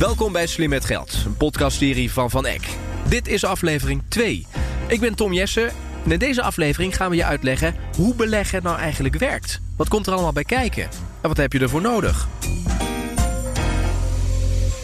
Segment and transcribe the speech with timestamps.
[0.00, 2.76] Welkom bij Slim met Geld, een podcastserie van Van Eck.
[3.08, 4.46] Dit is aflevering 2.
[4.86, 5.70] Ik ben Tom Jessen
[6.04, 9.60] en in deze aflevering gaan we je uitleggen hoe beleggen nou eigenlijk werkt.
[9.76, 10.82] Wat komt er allemaal bij kijken
[11.20, 12.28] en wat heb je ervoor nodig?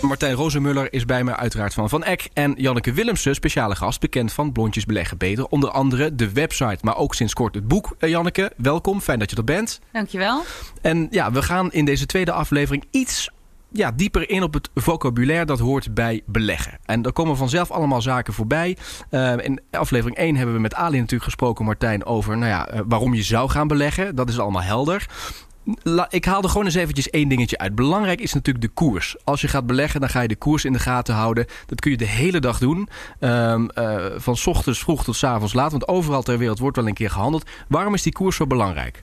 [0.02, 2.28] Martijn Rozenmuller is bij me uiteraard van Van Eck.
[2.32, 5.46] En Janneke Willemsen, speciale gast, bekend van Blondjes Beleggen Beter.
[5.46, 7.96] Onder andere de website, maar ook sinds kort het boek.
[7.98, 9.00] Eh, Janneke, welkom.
[9.00, 9.80] Fijn dat je er bent.
[9.92, 10.42] Dankjewel.
[10.82, 13.30] En ja, we gaan in deze tweede aflevering iets
[13.76, 16.78] ja, dieper in op het vocabulaire dat hoort bij beleggen.
[16.84, 18.76] En er komen vanzelf allemaal zaken voorbij.
[19.10, 22.80] Uh, in aflevering 1 hebben we met Ali natuurlijk gesproken, Martijn, over nou ja, uh,
[22.86, 24.14] waarom je zou gaan beleggen.
[24.14, 25.06] Dat is allemaal helder.
[26.08, 27.74] Ik haal er gewoon eens eventjes één dingetje uit.
[27.74, 29.16] Belangrijk is natuurlijk de koers.
[29.24, 31.46] Als je gaat beleggen, dan ga je de koers in de gaten houden.
[31.66, 32.88] Dat kun je de hele dag doen.
[33.20, 35.70] Um, uh, van ochtends vroeg tot avonds laat.
[35.70, 37.50] Want overal ter wereld wordt wel een keer gehandeld.
[37.68, 39.02] Waarom is die koers zo belangrijk?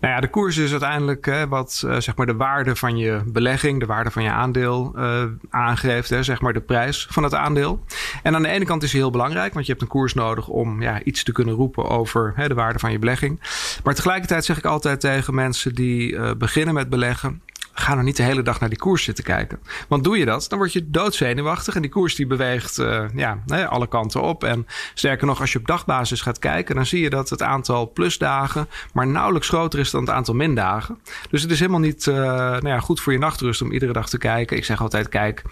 [0.00, 3.22] Nou ja, de koers is uiteindelijk hè, wat uh, zeg maar de waarde van je
[3.26, 7.34] belegging, de waarde van je aandeel uh, aangeeft, hè, zeg maar de prijs van het
[7.34, 7.84] aandeel.
[8.22, 10.48] En aan de ene kant is hij heel belangrijk, want je hebt een koers nodig
[10.48, 13.40] om ja, iets te kunnen roepen over hè, de waarde van je belegging.
[13.84, 17.42] Maar tegelijkertijd zeg ik altijd tegen mensen die uh, beginnen met beleggen,
[17.74, 19.58] ga nou niet de hele dag naar die koers zitten kijken.
[19.88, 21.74] Want doe je dat, dan word je doodzenuwachtig.
[21.74, 24.44] En die koers die beweegt uh, ja, alle kanten op.
[24.44, 26.74] En sterker nog, als je op dagbasis gaat kijken...
[26.74, 28.68] dan zie je dat het aantal plusdagen...
[28.92, 30.98] maar nauwelijks groter is dan het aantal mindagen.
[31.30, 34.08] Dus het is helemaal niet uh, nou ja, goed voor je nachtrust om iedere dag
[34.08, 34.56] te kijken.
[34.56, 35.42] Ik zeg altijd, kijk,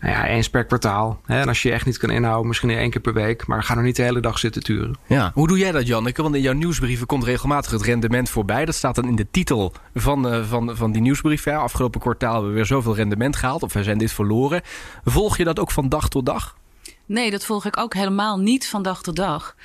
[0.00, 1.20] nou ja, eens per kwartaal.
[1.26, 3.46] Hè, en als je je echt niet kan inhouden, misschien één keer per week.
[3.46, 4.96] Maar ga nou niet de hele dag zitten turen.
[5.06, 6.22] Ja, hoe doe jij dat, Janneke?
[6.22, 8.64] Want in jouw nieuwsbrieven komt regelmatig het rendement voorbij.
[8.64, 11.44] Dat staat dan in de titel van, uh, van, van die nieuwsbrief.
[11.44, 13.62] Ja, afgelopen kwartaal hebben we weer zoveel rendement gehaald.
[13.62, 14.60] Of we zijn dit verloren.
[15.04, 16.56] Volg je dat ook van dag tot dag?
[17.06, 19.56] Nee, dat volg ik ook helemaal niet van dag tot dag.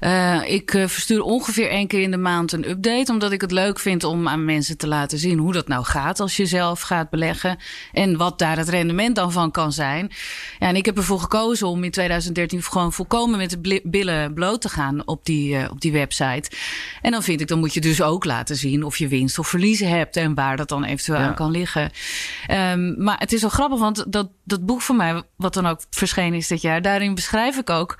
[0.00, 3.12] Uh, ik uh, verstuur ongeveer één keer in de maand een update.
[3.12, 6.20] Omdat ik het leuk vind om aan mensen te laten zien hoe dat nou gaat
[6.20, 7.58] als je zelf gaat beleggen.
[7.92, 10.10] En wat daar het rendement dan van kan zijn.
[10.58, 14.60] Ja, en ik heb ervoor gekozen om in 2013 gewoon volkomen met de billen bloot
[14.60, 16.50] te gaan op die, uh, op die website.
[17.02, 19.48] En dan vind ik, dan moet je dus ook laten zien of je winst of
[19.48, 20.16] verliezen hebt.
[20.16, 21.26] En waar dat dan eventueel ja.
[21.26, 21.90] aan kan liggen.
[22.50, 25.80] Um, maar het is wel grappig, want dat, dat boek van mij, wat dan ook
[25.90, 27.98] verschenen is dit jaar daarin beschrijf ik ook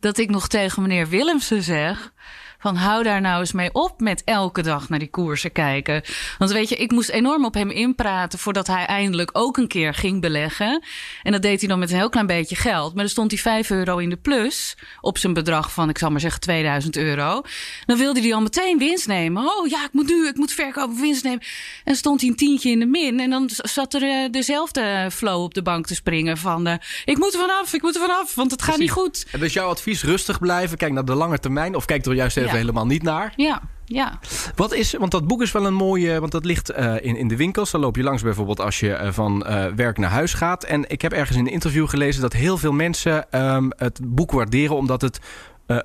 [0.00, 2.12] dat ik nog tegen meneer Willemsen zeg
[2.62, 6.02] van hou daar nou eens mee op met elke dag naar die koersen kijken.
[6.38, 9.94] Want weet je, ik moest enorm op hem inpraten voordat hij eindelijk ook een keer
[9.94, 10.82] ging beleggen.
[11.22, 12.94] En dat deed hij dan met een heel klein beetje geld.
[12.94, 16.10] Maar dan stond hij 5 euro in de plus op zijn bedrag van, ik zal
[16.10, 17.42] maar zeggen, 2000 euro.
[17.86, 19.42] Dan wilde hij al meteen winst nemen.
[19.42, 21.42] Oh ja, ik moet nu, ik moet verkopen, winst nemen.
[21.84, 23.20] En stond hij een tientje in de min.
[23.20, 26.74] En dan zat er uh, dezelfde flow op de bank te springen van, uh,
[27.04, 29.26] ik moet er vanaf, ik moet er vanaf, want het gaat niet goed.
[29.32, 32.36] En dus jouw advies, rustig blijven, kijk naar de lange termijn of kijk er juist
[32.36, 33.32] even helemaal niet naar.
[33.36, 33.62] Ja.
[33.84, 34.18] Ja.
[34.54, 37.28] Wat is, want dat boek is wel een mooie, want dat ligt uh, in, in
[37.28, 37.70] de winkels.
[37.70, 40.64] Dan loop je langs bijvoorbeeld als je uh, van uh, werk naar huis gaat.
[40.64, 44.32] En ik heb ergens in een interview gelezen dat heel veel mensen um, het boek
[44.32, 45.20] waarderen omdat het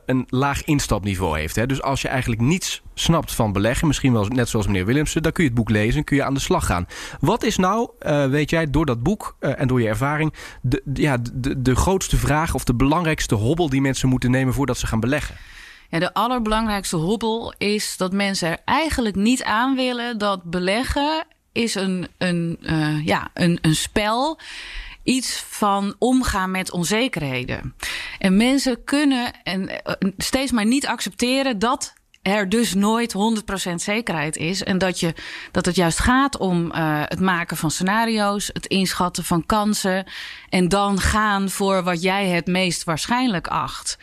[0.05, 1.55] een laag instapniveau heeft.
[1.55, 1.65] Hè?
[1.65, 5.31] Dus als je eigenlijk niets snapt van beleggen, misschien wel net zoals meneer Willemsen, dan
[5.31, 6.87] kun je het boek lezen en kun je aan de slag gaan.
[7.19, 7.89] Wat is nou,
[8.29, 12.53] weet jij, door dat boek en door je ervaring, de, ja, de, de grootste vraag
[12.53, 15.35] of de belangrijkste hobbel die mensen moeten nemen voordat ze gaan beleggen?
[15.89, 21.75] Ja, de allerbelangrijkste hobbel is dat mensen er eigenlijk niet aan willen dat beleggen is
[21.75, 24.39] een, een, uh, ja, een, een spel
[25.03, 27.75] iets van omgaan met onzekerheden.
[28.19, 29.69] En mensen kunnen en
[30.17, 33.13] steeds maar niet accepteren dat er dus nooit
[33.71, 34.63] 100% zekerheid is.
[34.63, 35.13] En dat, je,
[35.51, 40.05] dat het juist gaat om uh, het maken van scenario's, het inschatten van kansen.
[40.49, 43.97] En dan gaan voor wat jij het meest waarschijnlijk acht.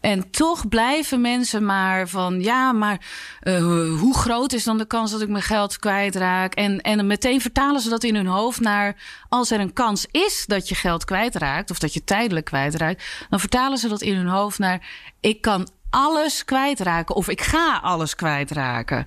[0.00, 3.00] En toch blijven mensen maar van ja, maar
[3.42, 3.58] uh,
[3.98, 6.54] hoe groot is dan de kans dat ik mijn geld kwijtraak?
[6.54, 8.96] En, en meteen vertalen ze dat in hun hoofd naar
[9.28, 13.40] als er een kans is dat je geld kwijtraakt of dat je tijdelijk kwijtraakt, dan
[13.40, 14.88] vertalen ze dat in hun hoofd naar
[15.20, 19.04] ik kan alles kwijtraken of ik ga alles kwijtraken.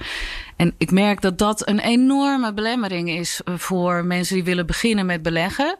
[0.63, 5.21] En ik merk dat dat een enorme belemmering is voor mensen die willen beginnen met
[5.21, 5.75] beleggen.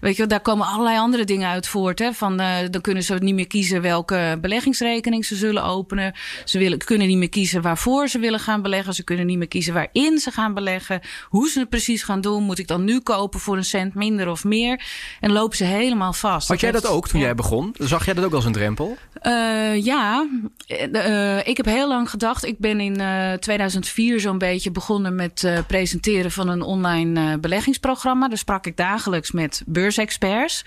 [0.00, 1.98] Weet je, daar komen allerlei andere dingen uit voort.
[1.98, 2.12] Hè?
[2.12, 6.14] Van, uh, dan kunnen ze niet meer kiezen welke beleggingsrekening ze zullen openen.
[6.44, 8.94] Ze willen, kunnen niet meer kiezen waarvoor ze willen gaan beleggen.
[8.94, 11.00] Ze kunnen niet meer kiezen waarin ze gaan beleggen.
[11.28, 12.42] Hoe ze het precies gaan doen.
[12.42, 14.84] Moet ik dan nu kopen voor een cent minder of meer?
[15.20, 16.48] En lopen ze helemaal vast.
[16.48, 17.26] Had jij dat ook toen ja.
[17.26, 17.74] jij begon?
[17.78, 18.96] Zag jij dat ook als een drempel?
[19.22, 20.26] Uh, ja,
[20.68, 22.44] uh, ik heb heel lang gedacht.
[22.44, 23.02] Ik ben in
[23.40, 28.28] 2004 zo'n beetje begonnen met uh, presenteren van een online uh, beleggingsprogramma.
[28.28, 30.64] Daar sprak ik dagelijks met beursexperts.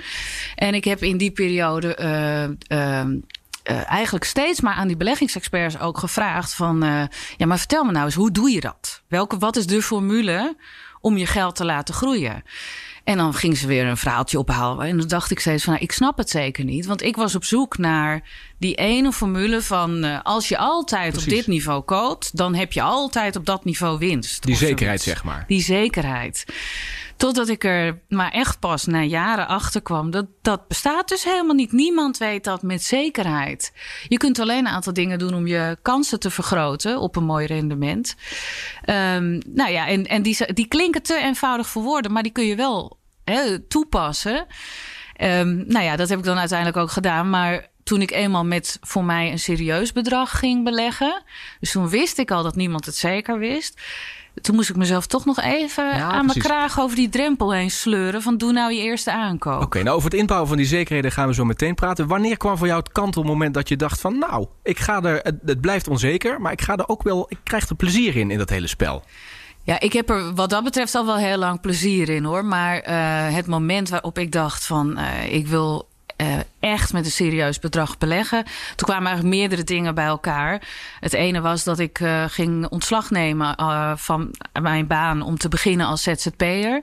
[0.55, 1.97] En ik heb in die periode
[2.71, 6.79] uh, eigenlijk steeds maar aan die beleggingsexperts ook gevraagd van...
[7.37, 9.01] ja, maar vertel me nou eens, hoe doe je dat?
[9.07, 10.55] Welke, wat is de formule
[11.01, 12.43] om je geld te laten groeien?
[13.07, 14.87] En dan ging ze weer een verhaaltje ophalen.
[14.87, 16.85] En dan dacht ik steeds van, nou, ik snap het zeker niet.
[16.85, 18.23] Want ik was op zoek naar
[18.59, 20.05] die ene formule van...
[20.05, 21.31] Uh, als je altijd Precies.
[21.31, 22.37] op dit niveau koopt...
[22.37, 24.45] dan heb je altijd op dat niveau winst.
[24.45, 25.43] Die zekerheid, zeg maar.
[25.47, 26.45] Die zekerheid.
[27.17, 30.11] Totdat ik er maar echt pas na jaren achter kwam.
[30.11, 31.71] Dat, dat bestaat dus helemaal niet.
[31.71, 33.73] Niemand weet dat met zekerheid.
[34.07, 37.45] Je kunt alleen een aantal dingen doen om je kansen te vergroten op een mooi
[37.45, 38.15] rendement.
[38.85, 42.45] Um, nou ja, en, en die, die klinken te eenvoudig voor woorden, maar die kun
[42.45, 42.96] je wel
[43.31, 44.45] hè, toepassen.
[45.21, 47.29] Um, nou ja, dat heb ik dan uiteindelijk ook gedaan.
[47.29, 51.23] Maar toen ik eenmaal met voor mij een serieus bedrag ging beleggen.
[51.59, 53.81] Dus toen wist ik al dat niemand het zeker wist
[54.41, 58.21] toen moest ik mezelf toch nog even aan mijn kraag over die drempel heen sleuren.
[58.21, 59.61] Van doe nou je eerste aankoop.
[59.61, 62.07] Oké, nou over het inbouwen van die zekerheden gaan we zo meteen praten.
[62.07, 65.61] Wanneer kwam voor jou het kantelmoment dat je dacht van nou, ik ga er, het,
[65.61, 68.49] blijft onzeker, maar ik ga er ook wel, ik krijg er plezier in, in dat
[68.49, 69.03] hele spel.
[69.67, 72.45] Ja, ik heb er wat dat betreft al wel heel lang plezier in hoor.
[72.45, 75.87] Maar uh, het moment waarop ik dacht van uh, ik wil
[76.21, 78.43] uh, echt met een serieus bedrag beleggen.
[78.75, 80.67] Toen kwamen eigenlijk meerdere dingen bij elkaar.
[80.99, 83.55] Het ene was dat ik ging ontslag nemen
[83.99, 86.81] van mijn baan om te beginnen als ZZP'er.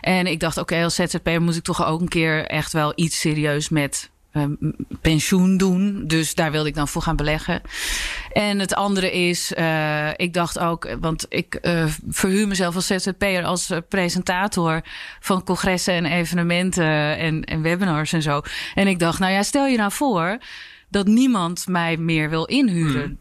[0.00, 3.20] En ik dacht, oké, als ZZP'er moet ik toch ook een keer echt wel iets
[3.20, 4.10] serieus met
[5.00, 6.02] pensioen doen.
[6.06, 7.62] Dus daar wilde ik dan voor gaan beleggen.
[8.32, 13.44] En het andere is, uh, ik dacht ook, want ik uh, verhuur mezelf als ZZP'er
[13.44, 14.80] als presentator
[15.20, 18.40] van congressen en evenementen en, en webinars en zo.
[18.74, 20.38] En ik dacht, nou ja, stel je nou voor
[20.88, 23.02] dat niemand mij meer wil inhuren.
[23.04, 23.18] Hmm.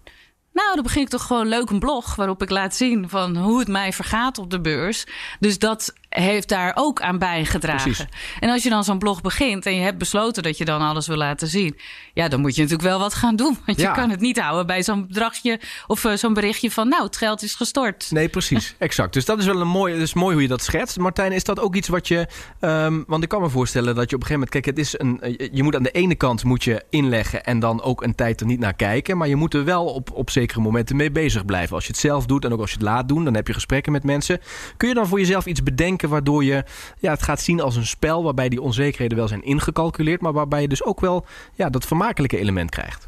[0.53, 3.59] Nou, dan begin ik toch gewoon leuk een blog waarop ik laat zien van hoe
[3.59, 5.05] het mij vergaat op de beurs.
[5.39, 7.91] Dus dat heeft daar ook aan bijgedragen.
[7.91, 8.05] Precies.
[8.39, 11.07] En als je dan zo'n blog begint en je hebt besloten dat je dan alles
[11.07, 11.77] wil laten zien,
[12.13, 13.57] ja, dan moet je natuurlijk wel wat gaan doen.
[13.65, 17.03] Want je kan het niet houden bij zo'n bedragje of uh, zo'n berichtje van, nou,
[17.03, 18.07] het geld is gestort.
[18.11, 19.13] Nee, precies, exact.
[19.13, 20.97] Dus dat is wel een mooi, dus mooi hoe je dat schetst.
[20.97, 22.27] Martijn, is dat ook iets wat je,
[22.61, 24.99] um, want ik kan me voorstellen dat je op een gegeven moment, kijk, het is
[24.99, 28.15] een, eh, je moet aan de ene kant moet je inleggen en dan ook een
[28.15, 31.11] tijd er niet naar kijken, maar je moet er wel op, op zekere momenten mee
[31.11, 31.75] bezig blijven.
[31.75, 33.53] Als je het zelf doet en ook als je het laat doen, dan heb je
[33.53, 34.39] gesprekken met mensen.
[34.77, 35.98] Kun je dan voor jezelf iets bedenken?
[36.07, 36.63] Waardoor je
[36.97, 40.61] ja, het gaat zien als een spel waarbij die onzekerheden wel zijn ingecalculeerd, maar waarbij
[40.61, 43.07] je dus ook wel ja, dat vermakelijke element krijgt.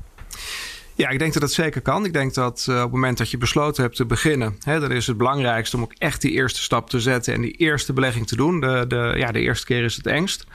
[1.02, 2.06] Ja, ik denk dat dat zeker kan.
[2.06, 4.92] Ik denk dat uh, op het moment dat je besloten hebt te beginnen, hè, dan
[4.92, 8.28] is het belangrijkste om ook echt die eerste stap te zetten en die eerste belegging
[8.28, 8.60] te doen.
[8.60, 10.46] De, de, ja, de eerste keer is het engst.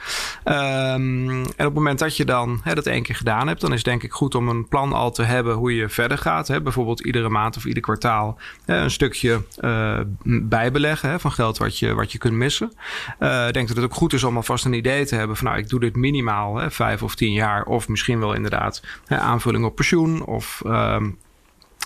[0.45, 3.69] Um, en op het moment dat je dan hè, dat één keer gedaan hebt, dan
[3.69, 6.47] is het denk ik goed om een plan al te hebben hoe je verder gaat.
[6.47, 6.61] Hè.
[6.61, 11.79] Bijvoorbeeld iedere maand of ieder kwartaal hè, een stukje uh, bijbeleggen hè, van geld wat
[11.79, 12.73] je, wat je kunt missen.
[13.19, 15.47] Uh, ik denk dat het ook goed is om alvast een idee te hebben van
[15.47, 19.17] nou, ik doe dit minimaal hè, vijf of tien jaar of misschien wel inderdaad hè,
[19.17, 21.17] aanvulling op pensioen of um,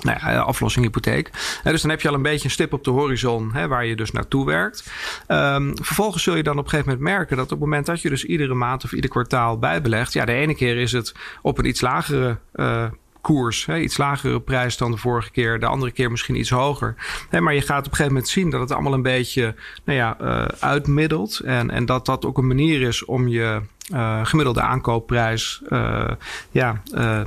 [0.03, 1.29] nou ja, aflossing hypotheek.
[1.63, 3.95] dus dan heb je al een beetje een stip op de horizon hè, waar je
[3.95, 4.91] dus naartoe werkt.
[5.27, 8.01] Um, vervolgens zul je dan op een gegeven moment merken dat op het moment dat
[8.01, 11.57] je dus iedere maand of ieder kwartaal bijbelegt, ja, de ene keer is het op
[11.57, 12.85] een iets lagere uh,
[13.21, 13.65] koers.
[13.65, 15.59] Hè, iets lagere prijs dan de vorige keer.
[15.59, 16.95] De andere keer misschien iets hoger.
[17.39, 20.17] Maar je gaat op een gegeven moment zien dat het allemaal een beetje nou ja,
[20.21, 21.39] uh, uitmiddelt.
[21.39, 23.61] En, en dat dat ook een manier is om je
[23.93, 26.09] uh, gemiddelde aankoopprijs uh,
[26.51, 27.21] ja, uh,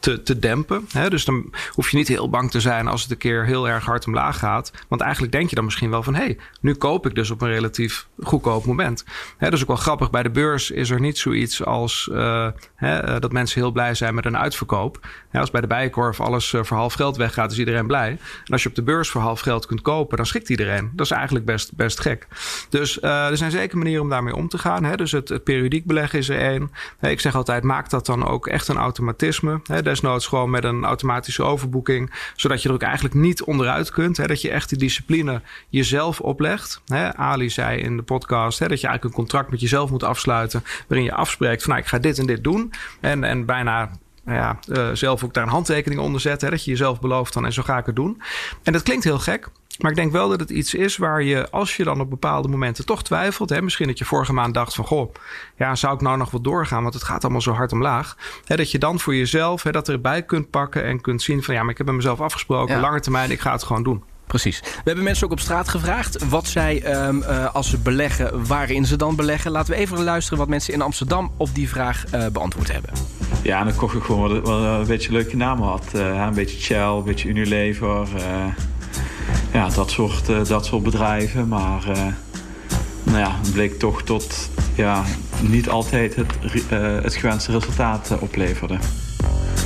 [0.00, 0.86] te, te dempen.
[0.92, 1.10] Hè?
[1.10, 3.84] Dus dan hoef je niet heel bang te zijn als het een keer heel erg
[3.84, 4.72] hard omlaag gaat.
[4.88, 6.14] Want eigenlijk denk je dan misschien wel van...
[6.14, 9.04] hé, hey, nu koop ik dus op een relatief goedkoop moment.
[9.36, 10.10] Hè, is ook wel grappig.
[10.10, 12.10] Bij de beurs is er niet zoiets als
[12.74, 15.06] hè, dat mensen heel blij zijn met een uitverkoop.
[15.32, 18.08] Als bij de Bijenkorf alles voor half geld weggaat, is iedereen blij.
[18.10, 20.90] En als je op de beurs voor half geld kunt kopen, dan schikt iedereen.
[20.92, 22.26] Dat is eigenlijk best, best gek.
[22.68, 24.84] Dus er zijn zeker manieren om daarmee om te gaan.
[24.84, 24.96] Hè?
[24.96, 26.70] Dus het, periodiek beleggen is er één.
[27.00, 29.60] Ik zeg altijd, maak dat dan ook echt een automatisme.
[29.82, 32.12] Desnoods gewoon met een automatische overboeking.
[32.36, 34.28] Zodat je er ook eigenlijk niet onderuit kunt.
[34.28, 36.82] Dat je echt die discipline jezelf oplegt.
[37.16, 40.64] Ali zei in de podcast dat je eigenlijk een contract met jezelf moet afsluiten.
[40.88, 42.72] Waarin je afspreekt van nou, ik ga dit en dit doen.
[43.00, 43.90] En, en bijna
[44.30, 46.48] nou ja, uh, zelf ook daar een handtekening onder zetten.
[46.48, 48.22] Hè, dat je jezelf belooft dan en zo ga ik het doen.
[48.62, 49.48] En dat klinkt heel gek.
[49.78, 52.48] Maar ik denk wel dat het iets is waar je, als je dan op bepaalde
[52.48, 53.50] momenten toch twijfelt.
[53.50, 55.14] Hè, misschien dat je vorige maand dacht van goh,
[55.56, 56.82] ja, zou ik nou nog wel doorgaan?
[56.82, 58.16] Want het gaat allemaal zo hard omlaag.
[58.44, 61.54] Hè, dat je dan voor jezelf hè, dat erbij kunt pakken en kunt zien van
[61.54, 62.80] ja, maar ik heb met mezelf afgesproken, ja.
[62.80, 64.02] lange termijn, ik ga het gewoon doen.
[64.30, 64.60] Precies.
[64.60, 68.86] We hebben mensen ook op straat gevraagd wat zij, um, uh, als ze beleggen, waarin
[68.86, 69.50] ze dan beleggen.
[69.50, 72.90] Laten we even luisteren wat mensen in Amsterdam op die vraag uh, beantwoord hebben.
[73.42, 75.84] Ja, dan kocht ik gewoon wat, een beetje leuke namen had.
[75.94, 78.08] Uh, een beetje Shell, een beetje Unilever
[79.52, 81.48] ja, dat, soort, dat soort bedrijven.
[81.48, 81.84] Maar
[83.02, 85.04] nou ja, het bleek toch tot ja,
[85.40, 86.32] niet altijd het,
[87.02, 88.78] het gewenste resultaat opleverde.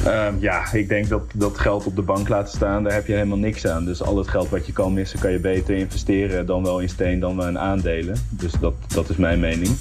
[0.05, 3.13] Ehm, ja, ik denk dat dat geld op de bank laten staan, daar heb je
[3.13, 3.85] helemaal niks aan.
[3.85, 6.89] Dus al het geld wat je kan missen, kan je beter investeren dan wel in
[6.89, 8.17] steen dan wel in aandelen.
[8.29, 9.77] Dus dat, dat is mijn mening.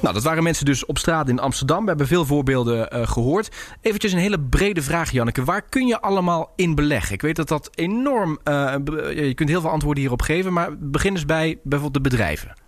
[0.00, 1.82] Nou, dat waren mensen dus op straat in Amsterdam.
[1.82, 3.56] We hebben veel voorbeelden uh, gehoord.
[3.80, 5.44] Eventjes een hele brede vraag, Janneke.
[5.44, 7.14] Waar kun je allemaal in beleggen?
[7.14, 8.38] Ik weet dat dat enorm...
[8.44, 8.74] Uh,
[9.14, 10.52] je kunt heel veel antwoorden hierop geven...
[10.52, 12.67] maar begin eens bij bijvoorbeeld de bedrijven.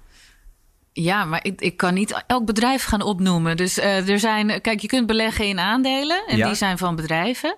[0.93, 3.57] Ja, maar ik, ik kan niet elk bedrijf gaan opnoemen.
[3.57, 4.61] Dus uh, er zijn...
[4.61, 6.23] Kijk, je kunt beleggen in aandelen.
[6.27, 6.47] En ja.
[6.47, 7.57] die zijn van bedrijven.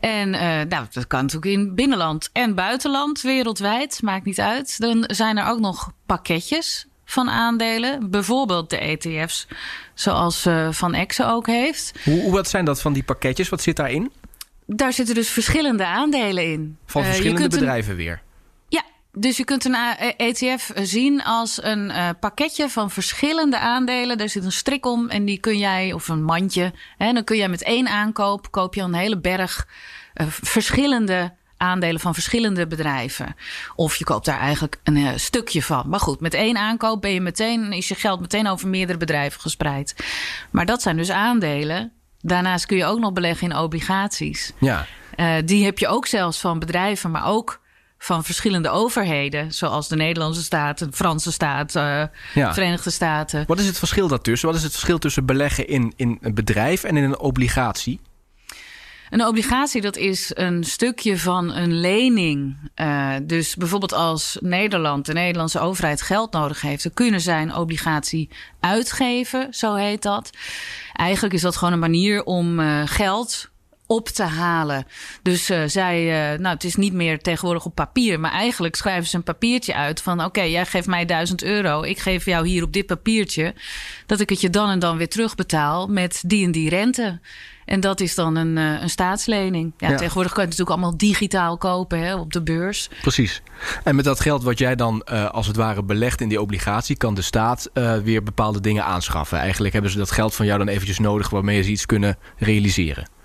[0.00, 4.80] En uh, nou, dat kan natuurlijk in binnenland en buitenland, wereldwijd, maakt niet uit.
[4.80, 8.10] Dan zijn er ook nog pakketjes van aandelen.
[8.10, 9.46] Bijvoorbeeld de ETF's,
[9.94, 11.92] zoals uh, Van Exe ook heeft.
[12.04, 13.48] Hoe, wat zijn dat van die pakketjes?
[13.48, 14.12] Wat zit daarin?
[14.66, 16.76] Daar zitten dus verschillende aandelen in.
[16.86, 18.22] Van verschillende bedrijven een, weer?
[19.12, 19.76] Dus je kunt een
[20.16, 24.18] ETF zien als een uh, pakketje van verschillende aandelen.
[24.18, 27.36] Daar zit een strik om en die kun jij, of een mandje, hè, dan kun
[27.36, 29.66] jij met één aankoop, koop je een hele berg
[30.28, 33.34] verschillende aandelen van verschillende bedrijven.
[33.76, 35.88] Of je koopt daar eigenlijk een uh, stukje van.
[35.88, 39.40] Maar goed, met één aankoop ben je meteen, is je geld meteen over meerdere bedrijven
[39.40, 39.94] gespreid.
[40.50, 41.92] Maar dat zijn dus aandelen.
[42.20, 44.52] Daarnaast kun je ook nog beleggen in obligaties.
[44.58, 44.86] Ja.
[45.44, 47.59] Die heb je ook zelfs van bedrijven, maar ook
[48.02, 49.52] van verschillende overheden.
[49.52, 52.02] Zoals de Nederlandse staat, de Franse staat, uh,
[52.34, 52.54] ja.
[52.54, 53.44] Verenigde Staten.
[53.46, 54.48] Wat is het verschil daartussen?
[54.48, 58.00] Wat is het verschil tussen beleggen in, in een bedrijf en in een obligatie?
[59.10, 62.56] Een obligatie, dat is een stukje van een lening.
[62.76, 67.54] Uh, dus bijvoorbeeld als Nederland, de Nederlandse overheid geld nodig heeft, dan kunnen zij een
[67.54, 68.28] obligatie
[68.60, 70.30] uitgeven, zo heet dat.
[70.92, 73.49] Eigenlijk is dat gewoon een manier om uh, geld
[73.90, 74.86] op te halen.
[75.22, 79.08] Dus uh, zij, uh, nou, het is niet meer tegenwoordig op papier, maar eigenlijk schrijven
[79.08, 82.46] ze een papiertje uit van: oké, okay, jij geeft mij 1000 euro, ik geef jou
[82.46, 83.54] hier op dit papiertje
[84.06, 87.20] dat ik het je dan en dan weer terugbetaal met die en die rente.
[87.64, 89.72] En dat is dan een, uh, een staatslening.
[89.76, 92.88] Ja, ja, Tegenwoordig kan je het natuurlijk allemaal digitaal kopen hè, op de beurs.
[93.00, 93.42] Precies.
[93.84, 96.96] En met dat geld wat jij dan uh, als het ware belegt in die obligatie...
[96.96, 99.38] kan de staat uh, weer bepaalde dingen aanschaffen.
[99.38, 101.30] Eigenlijk hebben ze dat geld van jou dan eventjes nodig...
[101.30, 103.18] waarmee ze iets kunnen realiseren.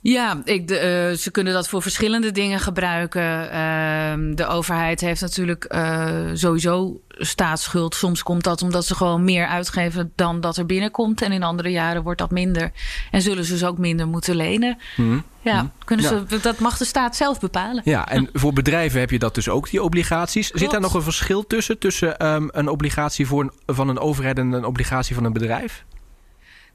[0.00, 3.22] Ja, ik, de, uh, ze kunnen dat voor verschillende dingen gebruiken.
[3.22, 7.94] Uh, de overheid heeft natuurlijk uh, sowieso staatsschuld.
[7.94, 11.22] Soms komt dat omdat ze gewoon meer uitgeven dan dat er binnenkomt.
[11.22, 12.70] En in andere jaren wordt dat minder.
[13.10, 14.78] En zullen ze dus ook minder moeten lenen.
[14.96, 15.22] Mm.
[15.40, 16.36] Ja, kunnen ze, ja.
[16.42, 17.82] dat mag de staat zelf bepalen.
[17.84, 20.46] Ja, en voor bedrijven heb je dat dus ook, die obligaties.
[20.46, 20.62] Klopt.
[20.62, 21.78] Zit daar nog een verschil tussen?
[21.78, 25.84] Tussen um, een obligatie voor een, van een overheid en een obligatie van een bedrijf?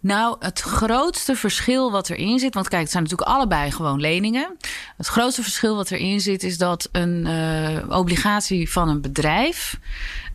[0.03, 4.57] Nou, het grootste verschil wat erin zit, want kijk, het zijn natuurlijk allebei gewoon leningen.
[4.97, 9.79] Het grootste verschil wat erin zit, is dat een uh, obligatie van een bedrijf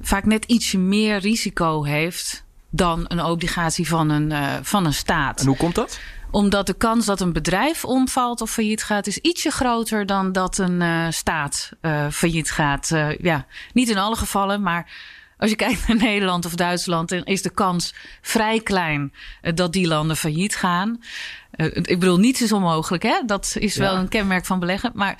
[0.00, 5.40] vaak net ietsje meer risico heeft dan een obligatie van een, uh, van een staat.
[5.40, 5.98] En hoe komt dat?
[6.30, 10.58] Omdat de kans dat een bedrijf omvalt of failliet gaat, is ietsje groter dan dat
[10.58, 11.70] een uh, staat
[12.10, 12.88] failliet gaat.
[13.20, 14.90] ja, niet in alle gevallen, maar
[15.38, 19.12] als je kijkt naar Nederland of Duitsland, dan is de kans vrij klein
[19.54, 21.00] dat die landen failliet gaan.
[21.56, 23.20] Uh, ik bedoel, niets is onmogelijk, hè?
[23.26, 24.90] Dat is wel een kenmerk van beleggen.
[24.94, 25.16] Maar,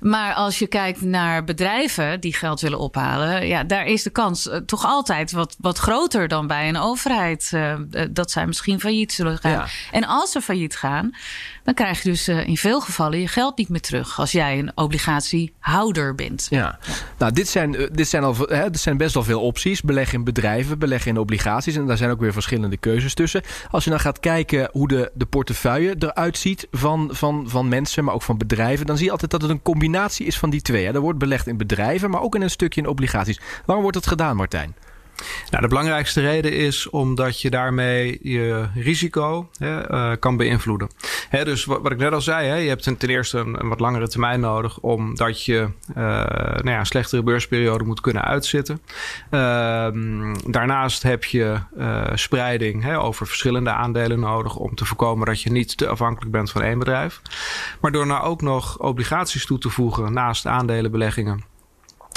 [0.00, 4.46] maar als je kijkt naar bedrijven die geld willen ophalen, ja, daar is de kans
[4.46, 7.50] uh, toch altijd wat, wat groter dan bij een overheid.
[7.54, 7.74] Uh,
[8.10, 9.50] dat zij misschien failliet zullen gaan.
[9.50, 9.66] Ja.
[9.90, 11.14] En als ze failliet gaan,
[11.64, 14.72] dan krijg je dus in veel gevallen je geld niet meer terug als jij een
[14.74, 16.46] obligatiehouder bent.
[16.50, 16.78] Ja,
[17.18, 19.82] nou, dit zijn, dit zijn, al, hè, dit zijn best wel veel opties.
[19.82, 21.76] Beleggen in bedrijven, beleggen in obligaties.
[21.76, 23.42] En daar zijn ook weer verschillende keuzes tussen.
[23.70, 28.04] Als je dan gaat kijken hoe de, de portefeuille eruit ziet van, van, van mensen,
[28.04, 30.62] maar ook van bedrijven, dan zie je altijd dat het een combinatie is van die
[30.62, 30.86] twee.
[30.86, 30.92] Hè.
[30.94, 33.40] Er wordt belegd in bedrijven, maar ook in een stukje in obligaties.
[33.64, 34.74] Waarom wordt dat gedaan, Martijn?
[35.50, 40.90] Nou, de belangrijkste reden is omdat je daarmee je risico hè, uh, kan beïnvloeden.
[41.28, 44.08] Hè, dus wat, ik net al zei, hè, je hebt ten, eerste een, wat langere
[44.08, 48.80] termijn nodig omdat je uh, nou ja, een slechtere beursperiode moet kunnen uitzitten.
[49.30, 49.88] Uh,
[50.46, 55.50] daarnaast heb je uh, spreiding hè, over verschillende aandelen nodig om te voorkomen dat je
[55.50, 57.20] niet te afhankelijk bent van één bedrijf.
[57.80, 61.51] Maar door nou ook nog obligaties toe te voegen naast aandelenbeleggingen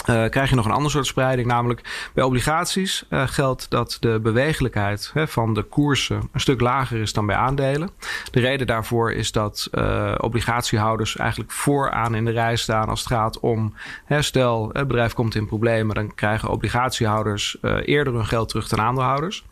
[0.09, 1.47] uh, krijg je nog een ander soort spreiding.
[1.47, 7.01] Namelijk bij obligaties uh, geldt dat de bewegelijkheid hè, van de koersen een stuk lager
[7.01, 7.89] is dan bij aandelen.
[8.31, 13.09] De reden daarvoor is dat uh, obligatiehouders eigenlijk vooraan in de rij staan als het
[13.09, 13.74] gaat om,
[14.19, 19.45] stel het bedrijf komt in problemen, dan krijgen obligatiehouders eerder hun geld terug dan aandeelhouders.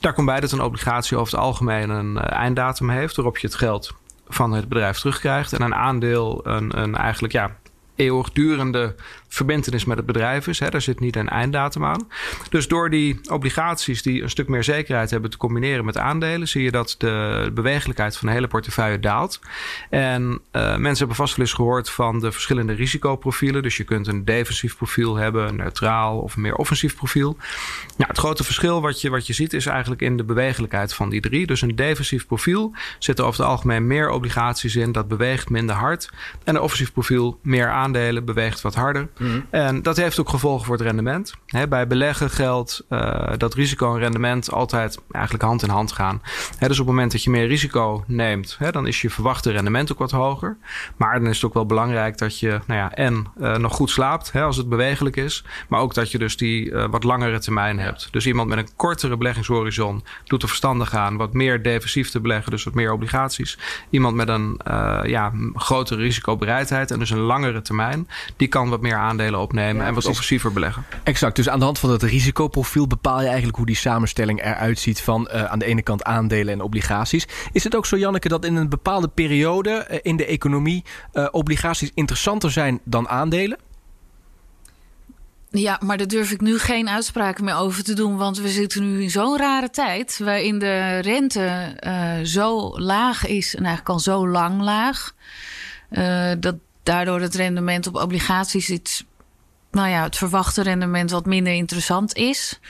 [0.00, 3.56] Daar komt bij dat een obligatie over het algemeen een einddatum heeft waarop je het
[3.56, 3.94] geld
[4.28, 5.52] van het bedrijf terugkrijgt.
[5.52, 7.56] En een aandeel een, een eigenlijk ja,
[7.98, 8.94] eeuwigdurende
[9.28, 10.58] verbindenis met het bedrijf is.
[10.58, 10.68] Hè.
[10.68, 12.08] Daar zit niet een einddatum aan.
[12.50, 16.62] Dus door die obligaties die een stuk meer zekerheid hebben te combineren met aandelen, zie
[16.62, 19.40] je dat de bewegelijkheid van de hele portefeuille daalt.
[19.90, 23.62] En uh, mensen hebben vast wel eens gehoord van de verschillende risicoprofielen.
[23.62, 27.36] Dus je kunt een defensief profiel hebben, een neutraal of een meer offensief profiel.
[27.96, 31.10] Nou, het grote verschil wat je, wat je ziet is eigenlijk in de bewegelijkheid van
[31.10, 31.46] die drie.
[31.46, 34.92] Dus een defensief profiel zit er over het algemeen meer obligaties in.
[34.92, 36.10] Dat beweegt minder hard.
[36.44, 39.08] En een offensief profiel meer aandelen beweegt wat harder.
[39.18, 39.40] Mhm.
[39.50, 41.34] En dat heeft ook gevolgen voor het rendement.
[41.68, 46.22] bij beleggen geldt uh, dat risico en rendement altijd eigenlijk hand in hand gaan.
[46.58, 49.98] dus op het moment dat je meer risico neemt, dan is je verwachte rendement ook
[49.98, 50.56] wat hoger.
[50.96, 53.90] Maar dan is het ook wel belangrijk dat je nou ja, en uh, nog goed
[53.90, 55.44] slaapt als het bewegelijk is.
[55.68, 58.08] Maar ook dat je dus die uh, wat langere termijn hebt.
[58.10, 62.50] Dus iemand met een kortere beleggingshorizon doet er verstandig aan wat meer defensief te beleggen,
[62.50, 63.58] dus wat meer obligaties.
[63.90, 64.60] Iemand met een
[65.02, 69.94] ja, grotere risicobereidheid en dus een langere termijn, die kan wat meer aandelen opnemen en
[69.94, 70.84] wat offensiever beleggen.
[71.02, 71.36] Exact.
[71.36, 75.00] Dus aan de hand van het risicoprofiel bepaal je eigenlijk hoe die samenstelling eruit ziet
[75.00, 77.26] van uh, aan de ene kant aandelen en obligaties.
[77.52, 80.84] Is het ook zo, Janneke, dat in een bepaalde periode uh, in de economie
[81.30, 83.58] obligaties interessanter zijn dan aandelen?
[85.50, 88.16] Ja, maar daar durf ik nu geen uitspraken meer over te doen.
[88.16, 90.18] Want we zitten nu in zo'n rare tijd.
[90.18, 93.54] waarin de rente uh, zo laag is.
[93.54, 95.12] en eigenlijk al zo lang laag.
[95.90, 96.54] Uh, dat
[96.88, 98.70] daardoor het rendement op obligaties.
[98.70, 99.04] iets.
[99.70, 102.60] nou ja, het verwachte rendement wat minder interessant is.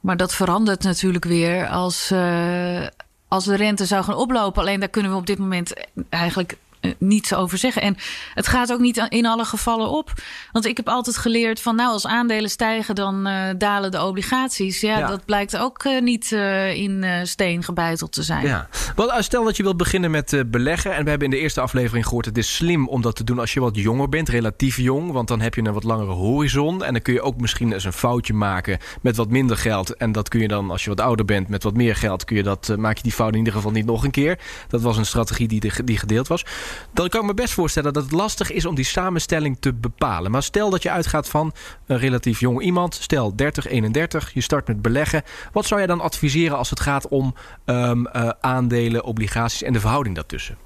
[0.00, 2.10] Maar dat verandert natuurlijk weer als.
[2.12, 2.86] Uh,
[3.32, 4.62] als de rente zou gaan oplopen.
[4.62, 5.72] Alleen daar kunnen we op dit moment
[6.08, 6.58] eigenlijk eh,
[6.98, 7.82] niets over zeggen.
[7.82, 7.96] En
[8.34, 10.12] het gaat ook niet in alle gevallen op.
[10.52, 14.80] Want ik heb altijd geleerd van nou, als aandelen stijgen, dan uh, dalen de obligaties.
[14.80, 18.46] Ja, ja, dat blijkt ook uh, niet uh, in steen gebeiteld te zijn.
[18.46, 18.68] Ja.
[18.96, 20.94] Wel, stel dat je wilt beginnen met beleggen.
[20.94, 23.38] En we hebben in de eerste aflevering gehoord: het is slim om dat te doen
[23.38, 25.12] als je wat jonger bent, relatief jong.
[25.12, 26.84] Want dan heb je een wat langere horizon.
[26.84, 29.96] En dan kun je ook misschien eens een foutje maken met wat minder geld.
[29.96, 32.36] En dat kun je dan, als je wat ouder bent, met wat meer geld, kun
[32.36, 34.38] je dat, maak je die fout in ieder geval niet nog een keer.
[34.68, 36.44] Dat was een strategie die, de, die gedeeld was
[36.92, 40.30] dan kan ik me best voorstellen dat het lastig is om die samenstelling te bepalen.
[40.30, 41.52] Maar stel dat je uitgaat van
[41.86, 45.22] een relatief jong iemand, stel 30, 31, je start met beleggen.
[45.52, 47.34] Wat zou jij dan adviseren als het gaat om
[47.66, 50.56] um, uh, aandelen, obligaties en de verhouding daartussen?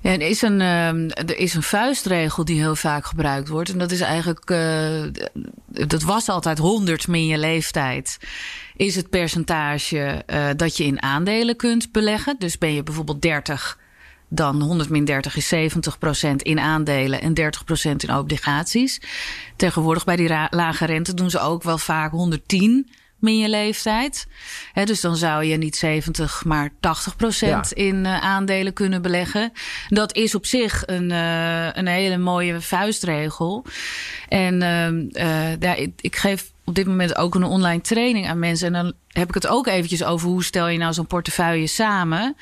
[0.00, 3.70] Ja, er, is een, uh, er is een vuistregel die heel vaak gebruikt wordt.
[3.70, 5.02] En dat is eigenlijk, uh,
[5.66, 8.18] dat was altijd 100 min je leeftijd.
[8.76, 12.36] Is het percentage uh, dat je in aandelen kunt beleggen.
[12.38, 13.78] Dus ben je bijvoorbeeld 30
[14.28, 17.42] dan 100 min 30 is 70% in aandelen en 30%
[17.96, 19.00] in obligaties.
[19.56, 24.26] Tegenwoordig bij die lage rente doen ze ook wel vaak 110 min je leeftijd.
[24.72, 27.82] He, dus dan zou je niet 70, maar 80 procent ja.
[27.84, 29.52] in uh, aandelen kunnen beleggen.
[29.88, 33.64] Dat is op zich een, uh, een hele mooie vuistregel.
[34.28, 38.66] En uh, daar, ik, ik geef op dit moment ook een online training aan mensen.
[38.66, 42.36] En dan heb ik het ook eventjes over hoe stel je nou zo'n portefeuille samen.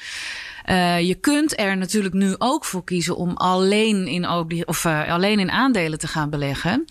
[0.66, 4.29] Uh, je kunt er natuurlijk nu ook voor kiezen om alleen in,
[4.66, 6.85] of, uh, alleen in aandelen te gaan beleggen.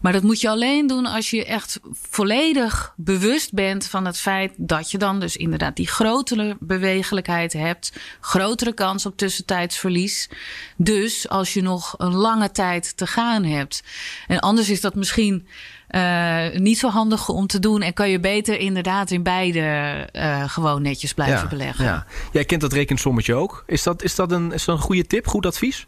[0.00, 4.52] Maar dat moet je alleen doen als je echt volledig bewust bent van het feit
[4.56, 7.92] dat je dan dus inderdaad die grotere bewegelijkheid hebt.
[8.20, 10.28] Grotere kans op tussentijdsverlies.
[10.76, 13.82] Dus als je nog een lange tijd te gaan hebt.
[14.26, 15.46] En anders is dat misschien
[15.90, 17.82] uh, niet zo handig om te doen.
[17.82, 21.84] En kan je beter inderdaad in beide uh, gewoon netjes blijven ja, beleggen.
[21.84, 22.06] Ja.
[22.32, 23.64] Jij kent dat rekensommetje ook.
[23.66, 25.86] Is dat, is, dat een, is dat een goede tip, goed advies?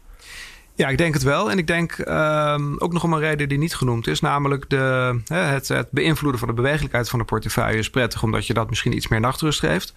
[0.81, 1.51] Ja, ik denk het wel.
[1.51, 4.19] En ik denk um, ook nog om een reden die niet genoemd is.
[4.19, 8.23] Namelijk de, het, het, beïnvloeden van de bewegelijkheid van de portefeuille is prettig.
[8.23, 9.93] Omdat je dat misschien iets meer nachtrust geeft.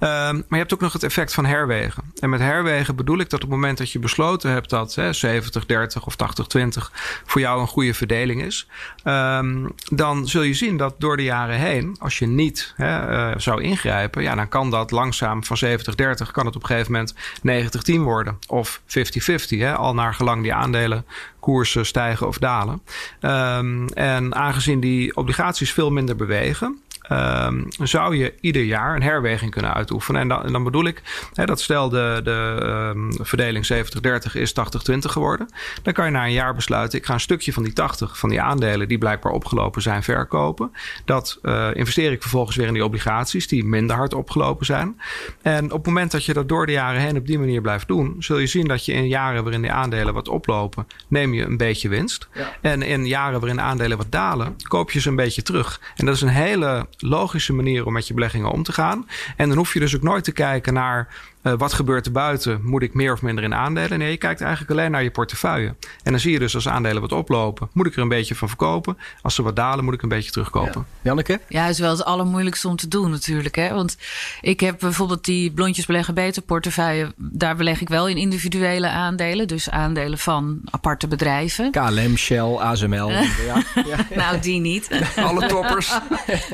[0.00, 2.02] Um, maar je hebt ook nog het effect van herwegen.
[2.18, 5.12] En met herwegen bedoel ik dat op het moment dat je besloten hebt dat hè,
[5.12, 6.92] 70, 30 of 80, 20
[7.24, 8.68] voor jou een goede verdeling is.
[9.04, 13.62] Um, dan zul je zien dat door de jaren heen, als je niet uh, zou
[13.62, 14.22] ingrijpen.
[14.22, 17.82] Ja, dan kan dat langzaam van 70, 30 kan het op een gegeven moment 90,
[17.82, 18.38] 10 worden.
[18.46, 19.76] Of 50, 50.
[19.76, 22.82] Al naar gelang die aandelenkoersen stijgen of dalen.
[23.20, 29.50] Um, en aangezien die obligaties veel minder bewegen, um, zou je ieder jaar een herweging
[29.50, 30.20] kunnen uitoefenen.
[30.20, 31.02] En dan, en dan bedoel ik,
[31.34, 32.62] hè, dat stel de, de
[32.94, 34.54] um, verdeling 70-30 is
[34.90, 35.48] 80-20 geworden.
[35.82, 38.28] Dan kan je na een jaar besluiten, ik ga een stukje van die 80 van
[38.28, 40.72] die aandelen die blijkbaar opgelopen zijn verkopen.
[41.04, 45.00] Dat uh, investeer ik vervolgens weer in die obligaties die minder hard opgelopen zijn.
[45.42, 47.88] En op het moment dat je dat door de jaren heen op die manier blijft
[47.88, 51.44] doen, zul je zien dat je in jaren waarin die aandelen wat oplopen, neem je
[51.44, 52.28] een beetje winst.
[52.34, 52.56] Ja.
[52.60, 55.80] En in jaren waarin aandelen wat dalen, koop je ze een beetje terug.
[55.96, 59.08] En dat is een hele logische manier om met je beleggingen om te gaan.
[59.36, 61.14] En dan hoef je dus ook nooit te kijken naar
[61.48, 62.60] uh, wat gebeurt er buiten?
[62.62, 63.98] Moet ik meer of minder in aandelen?
[63.98, 65.74] Nee, je kijkt eigenlijk alleen naar je portefeuille.
[66.02, 68.48] En dan zie je dus als aandelen wat oplopen, moet ik er een beetje van
[68.48, 68.98] verkopen.
[69.22, 70.86] Als ze wat dalen, moet ik een beetje terugkopen.
[70.90, 70.98] Ja.
[71.02, 71.40] Janneke?
[71.48, 73.56] Ja, is wel het allermoeilijkste om te doen natuurlijk.
[73.56, 73.74] Hè?
[73.74, 73.96] Want
[74.40, 77.12] ik heb bijvoorbeeld die blondjes beleggen beter portefeuille.
[77.16, 79.48] Daar beleg ik wel in individuele aandelen.
[79.48, 81.70] Dus aandelen van aparte bedrijven.
[81.70, 83.10] KLM, Shell, ASML.
[83.10, 83.26] ja.
[83.74, 84.06] ja.
[84.14, 84.88] nou, die niet.
[85.16, 85.98] Alle toppers.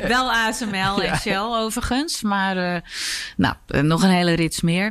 [0.07, 2.22] wel ASML en Shell overigens.
[2.22, 2.80] Maar uh,
[3.37, 4.84] nou, nog een hele rits meer.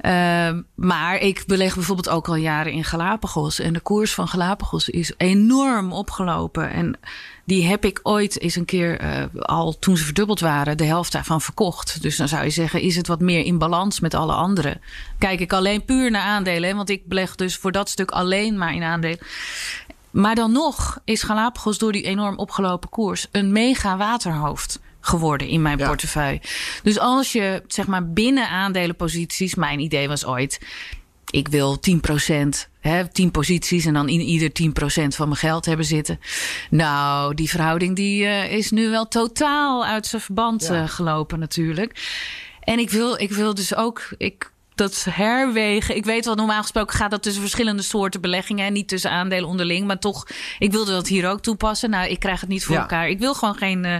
[0.00, 3.58] Uh, maar ik beleg bijvoorbeeld ook al jaren in Galapagos.
[3.58, 6.70] En de koers van Galapagos is enorm opgelopen.
[6.70, 6.98] En
[7.44, 11.12] die heb ik ooit eens een keer uh, al toen ze verdubbeld waren, de helft
[11.12, 12.02] daarvan verkocht.
[12.02, 14.80] Dus dan zou je zeggen, is het wat meer in balans met alle anderen?
[15.18, 18.74] Kijk ik alleen puur naar aandelen, want ik beleg dus voor dat stuk alleen maar
[18.74, 19.18] in aandelen.
[20.10, 25.62] Maar dan nog is Galapagos door die enorm opgelopen koers een mega waterhoofd geworden in
[25.62, 26.40] mijn portefeuille.
[26.82, 30.60] Dus als je zeg maar binnen aandelenposities, mijn idee was ooit,
[31.30, 35.86] ik wil 10%, hè, 10 posities en dan in ieder 10% van mijn geld hebben
[35.86, 36.20] zitten.
[36.70, 40.82] Nou, die verhouding die uh, is nu wel totaal uit zijn verband ja.
[40.82, 42.04] uh, gelopen natuurlijk.
[42.60, 45.96] En ik wil, ik wil dus ook, ik dat herwegen.
[45.96, 49.48] Ik weet wel, normaal gesproken gaat dat tussen verschillende soorten beleggingen en niet tussen aandelen
[49.48, 49.86] onderling.
[49.86, 50.26] Maar toch,
[50.58, 51.90] ik wilde dat hier ook toepassen.
[51.90, 52.80] Nou, ik krijg het niet voor ja.
[52.80, 53.08] elkaar.
[53.08, 53.96] Ik wil gewoon geen uh,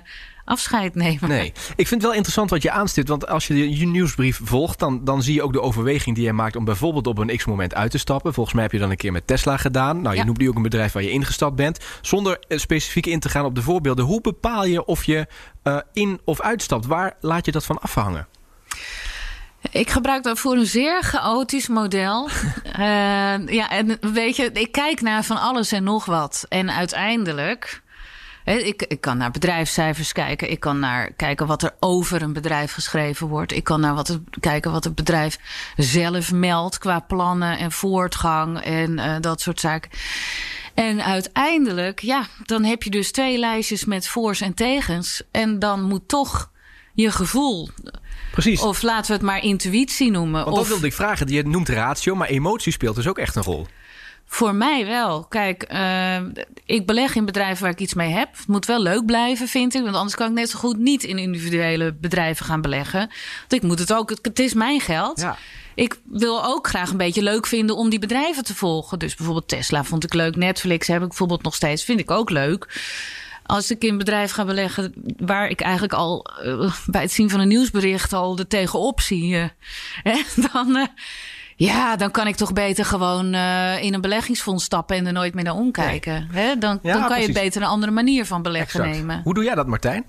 [0.46, 1.28] afscheid nemen.
[1.28, 3.08] Nee, ik vind het wel interessant wat je aanstipt.
[3.08, 6.32] Want als je je nieuwsbrief volgt, dan, dan zie je ook de overweging die je
[6.32, 8.34] maakt om bijvoorbeeld op een x-moment uit te stappen.
[8.34, 10.00] Volgens mij heb je dan een keer met Tesla gedaan.
[10.00, 10.26] Nou, je ja.
[10.26, 11.84] noemt nu ook een bedrijf waar je ingestapt bent.
[12.00, 14.04] Zonder specifiek in te gaan op de voorbeelden.
[14.04, 15.26] Hoe bepaal je of je
[15.64, 16.86] uh, in of uitstapt?
[16.86, 18.26] Waar laat je dat van afhangen?
[19.70, 22.28] Ik gebruik daarvoor een zeer chaotisch model.
[22.28, 22.74] uh,
[23.58, 26.46] ja, en weet je, ik kijk naar van alles en nog wat.
[26.48, 27.84] En uiteindelijk.
[28.54, 30.50] Ik, ik kan naar bedrijfscijfers kijken.
[30.50, 33.52] Ik kan naar kijken wat er over een bedrijf geschreven wordt.
[33.52, 35.38] Ik kan naar wat het, kijken wat het bedrijf
[35.76, 39.90] zelf meldt qua plannen en voortgang en uh, dat soort zaken.
[40.74, 45.22] En uiteindelijk, ja, dan heb je dus twee lijstjes met voor's en tegens.
[45.30, 46.50] En dan moet toch
[46.94, 47.68] je gevoel.
[48.32, 48.60] Precies.
[48.60, 50.44] Of laten we het maar intuïtie noemen.
[50.44, 51.28] Want of, dat wilde ik vragen.
[51.28, 53.66] Je noemt ratio, maar emotie speelt dus ook echt een rol.
[54.26, 55.24] Voor mij wel.
[55.24, 56.16] Kijk, uh,
[56.64, 58.36] ik beleg in bedrijven waar ik iets mee heb.
[58.36, 59.82] Het moet wel leuk blijven, vind ik.
[59.82, 62.98] Want anders kan ik net zo goed niet in individuele bedrijven gaan beleggen.
[63.38, 65.20] Want ik moet het ook, het is mijn geld.
[65.20, 65.36] Ja.
[65.74, 68.98] Ik wil ook graag een beetje leuk vinden om die bedrijven te volgen.
[68.98, 70.36] Dus bijvoorbeeld Tesla vond ik leuk.
[70.36, 71.84] Netflix heb ik bijvoorbeeld nog steeds.
[71.84, 72.66] Vind ik ook leuk
[73.46, 77.30] als ik in een bedrijf ga beleggen waar ik eigenlijk al uh, bij het zien
[77.30, 79.44] van een nieuwsbericht al de tegenop zie, uh,
[80.12, 80.86] hè, dan, uh,
[81.56, 83.34] ja, dan kan ik toch beter gewoon
[83.80, 86.28] in een beleggingsfonds stappen en er nooit meer naar omkijken.
[86.32, 86.44] Nee.
[86.44, 86.58] Hè?
[86.58, 87.26] Dan, ja, dan kan precies.
[87.26, 88.98] je beter een andere manier van beleggen exact.
[88.98, 89.20] nemen.
[89.24, 90.04] Hoe doe jij dat, Martijn?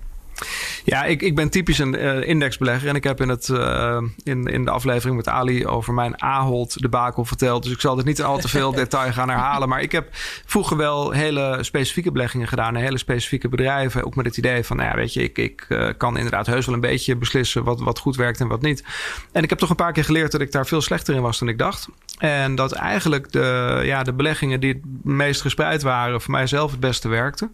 [0.84, 2.88] Ja, ik, ik ben typisch een uh, indexbelegger.
[2.88, 6.82] En ik heb in, het, uh, in, in de aflevering met Ali over mijn Ahold
[6.82, 7.62] debakel verteld.
[7.62, 9.68] Dus ik zal er niet al te veel detail gaan herhalen.
[9.68, 10.08] Maar ik heb
[10.46, 12.74] vroeger wel hele specifieke beleggingen gedaan.
[12.74, 14.04] Hele specifieke bedrijven.
[14.04, 16.66] Ook met het idee van, nou ja, weet je, ik, ik uh, kan inderdaad heus
[16.66, 18.84] wel een beetje beslissen wat, wat goed werkt en wat niet.
[19.32, 21.38] En ik heb toch een paar keer geleerd dat ik daar veel slechter in was
[21.38, 21.88] dan ik dacht.
[22.18, 26.80] En dat eigenlijk de, ja, de beleggingen die het meest gespreid waren, voor mijzelf het
[26.80, 27.52] beste werkten.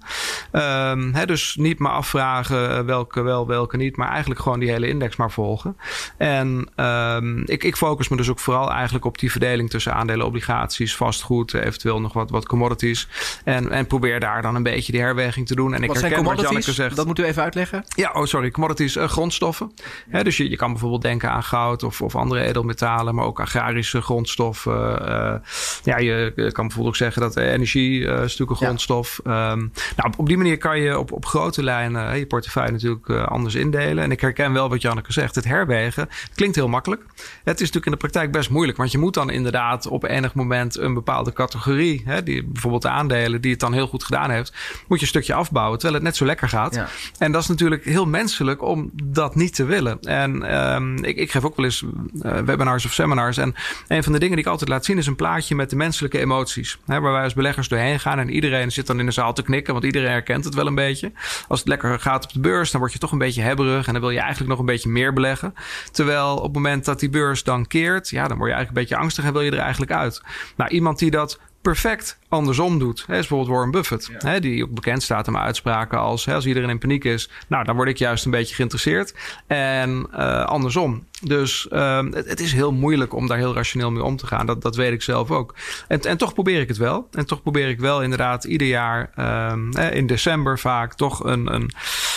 [0.52, 4.88] Um, hè, dus niet maar afvragen welke wel, welke niet, maar eigenlijk gewoon die hele
[4.88, 5.76] index maar volgen.
[6.18, 10.26] En um, ik, ik focus me dus ook vooral eigenlijk op die verdeling tussen aandelen,
[10.26, 13.08] obligaties, vastgoed, eventueel nog wat, wat commodities.
[13.44, 15.74] En, en probeer daar dan een beetje die herweging te doen.
[15.74, 16.40] En wat ik zijn herken wat?
[16.40, 16.96] Janneke zegt.
[16.96, 17.84] Dat moet u even uitleggen.
[17.88, 19.72] Ja, oh sorry, commodities, uh, grondstoffen.
[20.08, 23.40] Hè, dus je, je kan bijvoorbeeld denken aan goud of, of andere edelmetalen, maar ook
[23.40, 25.08] agrarische grondstoffen.
[25.08, 25.34] Uh,
[25.82, 29.20] ja, je kan bijvoorbeeld ook zeggen dat energie uh, is natuurlijk een grondstof.
[29.24, 29.52] Ja.
[29.52, 33.08] Um, nou, op, op die manier kan je op, op grote lijnen je portefeuille natuurlijk
[33.08, 34.04] uh, anders indelen.
[34.04, 35.34] En ik herken wel wat Janneke zegt.
[35.34, 37.02] Het herwegen klinkt heel makkelijk.
[37.44, 38.78] Het is natuurlijk in de praktijk best moeilijk.
[38.78, 42.88] Want je moet dan inderdaad op enig moment een bepaalde categorie, hè, die, bijvoorbeeld de
[42.88, 44.52] aandelen, die het dan heel goed gedaan heeft,
[44.88, 46.74] moet je een stukje afbouwen terwijl het net zo lekker gaat.
[46.74, 46.88] Ja.
[47.18, 50.00] En dat is natuurlijk heel menselijk om dat niet te willen.
[50.00, 53.36] En um, ik, ik geef ook wel eens uh, webinars of seminars.
[53.36, 53.54] En
[53.88, 56.18] een van de dingen die ik altijd laat zien is een plaatje met de menselijke
[56.18, 56.78] emoties.
[56.86, 59.42] Hè, waar wij als beleggers doorheen gaan en iedereen zit dan in de zaal te
[59.42, 61.12] knikken, want iedereen herkent het wel een beetje.
[61.48, 63.92] Als het lekker gaat op de beurs, dan word je toch een beetje hebberig en
[63.92, 65.54] dan wil je eigenlijk nog een beetje meer beleggen.
[65.90, 68.82] Terwijl op het moment dat die beurs dan keert, ja, dan word je eigenlijk een
[68.82, 70.22] beetje angstig en wil je er eigenlijk uit.
[70.56, 73.04] Nou, iemand die dat perfect andersom doet.
[73.06, 76.24] Hè, is bijvoorbeeld Warren Buffett, hè, die ook bekend staat om uitspraken als...
[76.24, 79.14] Hè, als iedereen in paniek is, nou, dan word ik juist een beetje geïnteresseerd.
[79.46, 81.04] En uh, andersom.
[81.20, 84.46] Dus uh, het, het, is heel moeilijk om daar heel rationeel mee om te gaan.
[84.46, 85.54] Dat, dat weet ik zelf ook.
[85.88, 87.08] En, en toch probeer ik het wel.
[87.10, 89.52] En toch probeer ik wel inderdaad ieder jaar uh,
[89.92, 91.70] in december vaak toch een, een,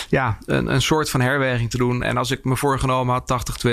[0.08, 2.02] ja, een, een soort van herweging te doen.
[2.02, 3.72] En als ik me voorgenomen had 80-20,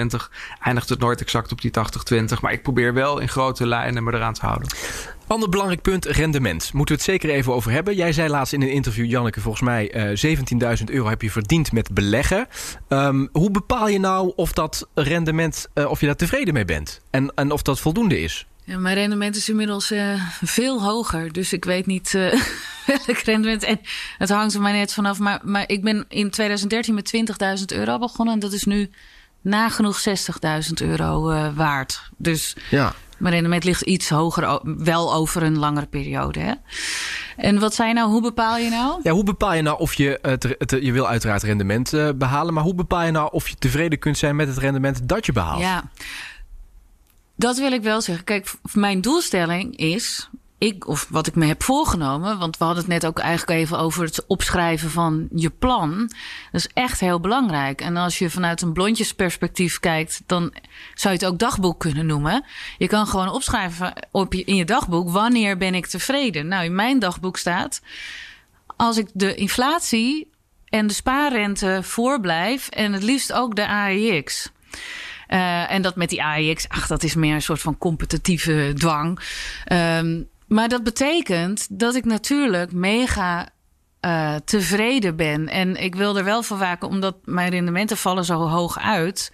[0.61, 1.71] eindigt het nooit exact op die
[2.13, 2.39] 80-20.
[2.41, 4.67] Maar ik probeer wel in grote lijnen me eraan te houden.
[5.27, 6.73] Ander belangrijk punt, rendement.
[6.73, 7.95] Moeten we het zeker even over hebben.
[7.95, 10.37] Jij zei laatst in een interview, Janneke, volgens mij uh,
[10.77, 12.47] 17.000 euro heb je verdiend met beleggen.
[12.89, 17.01] Um, hoe bepaal je nou of dat rendement, uh, of je daar tevreden mee bent?
[17.09, 18.45] En, en of dat voldoende is?
[18.63, 21.31] Ja, mijn rendement is inmiddels uh, veel hoger.
[21.31, 22.31] Dus ik weet niet uh,
[23.07, 23.63] welk rendement.
[23.63, 23.79] En
[24.17, 25.19] het hangt er mij net vanaf.
[25.19, 27.13] Maar, maar ik ben in 2013 met
[27.59, 28.33] 20.000 euro begonnen.
[28.33, 28.89] En dat is nu
[29.41, 30.13] nagenoeg 60.000
[30.73, 32.09] euro uh, waard.
[32.17, 32.95] Dus ja.
[33.25, 36.39] Mijn rendement ligt iets hoger, wel over een langere periode.
[36.39, 36.53] Hè?
[37.37, 38.99] En wat zei nou, hoe bepaal je nou?
[39.03, 42.53] Ja, hoe bepaal je nou of je, het, het, je wil uiteraard rendement uh, behalen,
[42.53, 45.31] maar hoe bepaal je nou of je tevreden kunt zijn met het rendement dat je
[45.31, 45.59] behaalt?
[45.59, 45.89] Ja,
[47.35, 48.23] dat wil ik wel zeggen.
[48.23, 50.29] Kijk, mijn doelstelling is
[50.85, 54.03] of wat ik me heb voorgenomen, want we hadden het net ook eigenlijk even over
[54.03, 55.97] het opschrijven van je plan.
[56.51, 57.81] Dat is echt heel belangrijk.
[57.81, 60.53] En als je vanuit een blondjesperspectief kijkt, dan
[60.93, 62.45] zou je het ook dagboek kunnen noemen.
[62.77, 66.47] Je kan gewoon opschrijven op in je dagboek wanneer ben ik tevreden.
[66.47, 67.81] Nou, in mijn dagboek staat,
[68.75, 70.31] als ik de inflatie
[70.69, 74.51] en de spaarrente voorblijf en het liefst ook de AEX.
[75.27, 79.19] Uh, en dat met die AEX, ach, dat is meer een soort van competitieve dwang.
[79.71, 83.49] Um, maar dat betekent dat ik natuurlijk mega
[84.01, 85.47] uh, tevreden ben.
[85.47, 89.31] En ik wil er wel voor waken, omdat mijn rendementen vallen zo hoog uit.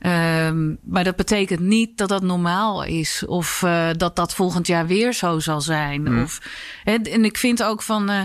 [0.00, 3.24] Um, maar dat betekent niet dat dat normaal is.
[3.26, 6.02] Of uh, dat dat volgend jaar weer zo zal zijn.
[6.02, 6.22] Mm.
[6.22, 6.40] Of,
[6.84, 8.10] en ik vind ook van.
[8.10, 8.20] Uh,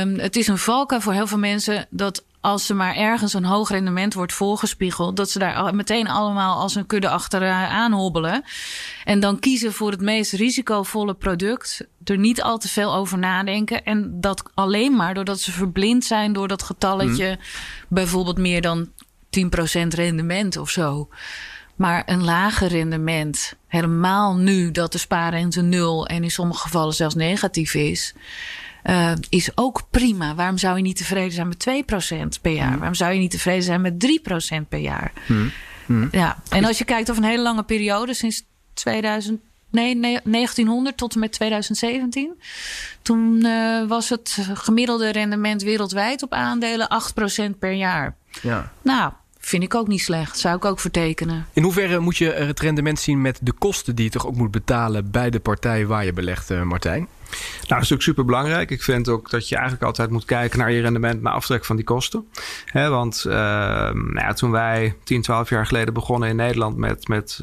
[0.00, 3.44] um, het is een valkuil voor heel veel mensen dat als ze maar ergens een
[3.44, 8.44] hoog rendement wordt voorgespiegeld, dat ze daar meteen allemaal als een kudde achteraan hobbelen.
[9.04, 13.84] En dan kiezen voor het meest risicovolle product, er niet al te veel over nadenken.
[13.84, 17.38] En dat alleen maar doordat ze verblind zijn door dat getalletje, mm.
[17.88, 18.90] bijvoorbeeld meer dan 10%
[19.88, 21.08] rendement of zo.
[21.76, 27.14] Maar een lager rendement, helemaal nu dat de spaarrente nul en in sommige gevallen zelfs
[27.14, 28.14] negatief is.
[28.84, 30.34] Uh, is ook prima.
[30.34, 31.68] Waarom zou je niet tevreden zijn met
[32.36, 32.68] 2% per jaar?
[32.68, 32.76] Hmm.
[32.76, 34.20] Waarom zou je niet tevreden zijn met
[34.62, 35.12] 3% per jaar?
[35.26, 35.50] Hmm.
[35.86, 36.08] Hmm.
[36.12, 38.42] Ja, en als je kijkt over een hele lange periode, sinds
[38.74, 39.40] 2000,
[39.70, 42.40] nee, 1900 tot en met 2017.
[43.02, 46.88] Toen uh, was het gemiddelde rendement wereldwijd op aandelen
[47.54, 48.16] 8% per jaar.
[48.42, 48.72] Ja.
[48.82, 49.12] Nou,
[49.44, 50.38] Vind ik ook niet slecht.
[50.38, 51.46] Zou ik ook vertekenen.
[51.52, 54.50] In hoeverre moet je het rendement zien met de kosten die je toch ook moet
[54.50, 57.08] betalen bij de partij waar je belegt, uh, Martijn?
[57.32, 58.70] Nou, dat is natuurlijk super belangrijk.
[58.70, 61.76] Ik vind ook dat je eigenlijk altijd moet kijken naar je rendement na aftrek van
[61.76, 62.26] die kosten.
[62.72, 67.40] Want uh, nou ja, toen wij 10, 12 jaar geleden begonnen in Nederland met, met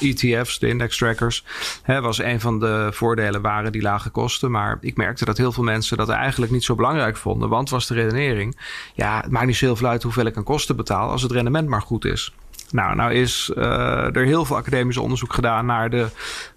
[0.00, 1.44] ETF's, de index trackers,
[1.86, 4.50] was een van de voordelen waren die lage kosten.
[4.50, 7.48] Maar ik merkte dat heel veel mensen dat eigenlijk niet zo belangrijk vonden.
[7.48, 8.58] Want was de redenering,
[8.94, 11.32] ja, het maakt niet zo heel veel uit hoeveel ik aan kosten betaal als het
[11.32, 12.34] rendement maar goed is.
[12.72, 16.06] Nou, nou is uh, er heel veel academisch onderzoek gedaan naar de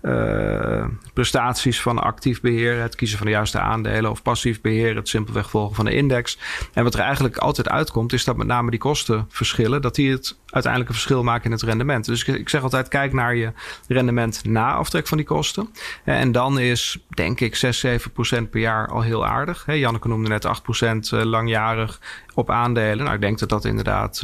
[0.02, 5.10] uh, prestaties van actief beheer, het kiezen van de juiste aandelen of passief beheer, het
[5.10, 6.38] simpelweg volgen van de index.
[6.74, 10.38] En wat er eigenlijk altijd uitkomt, is dat met name die kostenverschillen, dat die het
[10.46, 12.06] uiteindelijk een verschil maken in het rendement.
[12.06, 13.52] Dus ik, zeg altijd, kijk naar je
[13.88, 15.70] rendement na aftrek van die kosten.
[16.04, 19.66] En dan is, denk ik, 6, 7 procent per jaar al heel aardig.
[19.68, 22.00] Janneke noemde net 8 procent eh, langjarig
[22.34, 23.04] op aandelen.
[23.04, 24.20] Nou, ik denk dat dat inderdaad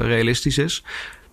[0.00, 0.84] realistisch is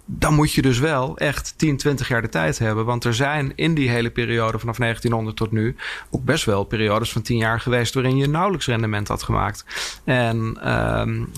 [0.06, 2.86] dan moet je dus wel echt 10, 20 jaar de tijd hebben.
[2.86, 5.76] Want er zijn in die hele periode vanaf 1900 tot nu
[6.10, 9.66] ook best wel periodes van 10 jaar geweest waarin je nauwelijks rendement had gemaakt.
[10.04, 10.58] En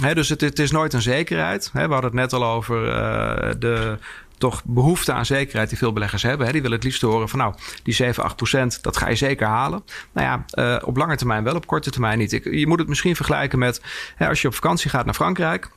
[0.01, 1.69] he, dus het, het, is nooit een zekerheid.
[1.73, 3.97] He, we hadden het net al over uh, de
[4.37, 6.51] toch behoefte aan zekerheid die veel beleggers hebben.
[6.51, 7.53] Die willen het liefst horen van nou,
[7.83, 9.83] die 7, 8 procent, dat ga je zeker halen.
[10.11, 12.31] Nou ja, uh, op lange termijn wel, op korte termijn niet.
[12.43, 13.81] Je moet het misschien vergelijken met
[14.19, 15.69] als je op vakantie gaat naar Frankrijk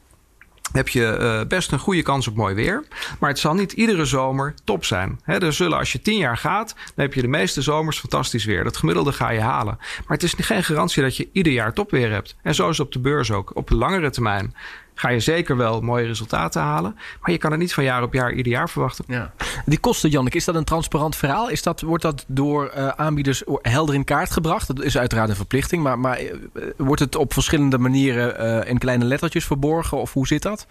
[0.72, 2.84] heb je uh, best een goede kans op mooi weer.
[3.18, 5.20] Maar het zal niet iedere zomer top zijn.
[5.24, 8.64] Er zullen, als je tien jaar gaat, dan heb je de meeste zomers fantastisch weer.
[8.64, 9.76] Dat gemiddelde ga je halen.
[9.78, 12.36] Maar het is geen garantie dat je ieder jaar topweer hebt.
[12.42, 13.56] En zo is het op de beurs ook.
[13.56, 14.54] Op de langere termijn
[15.00, 16.98] ga je zeker wel mooie resultaten halen.
[17.20, 19.04] Maar je kan het niet van jaar op jaar ieder jaar verwachten.
[19.08, 19.32] Ja.
[19.64, 21.48] Die kosten, Janneke, is dat een transparant verhaal?
[21.48, 24.66] Is dat, wordt dat door uh, aanbieders helder in kaart gebracht?
[24.66, 25.82] Dat is uiteraard een verplichting.
[25.82, 26.32] Maar, maar uh,
[26.76, 29.98] wordt het op verschillende manieren uh, in kleine lettertjes verborgen?
[29.98, 30.66] Of hoe zit dat?